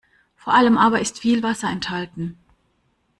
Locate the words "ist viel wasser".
0.99-1.69